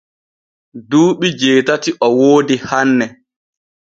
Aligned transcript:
Duuɓi 0.89 1.27
jeetati 1.39 1.89
o 2.05 2.07
woodi 2.17 2.55
hanne. 2.67 3.05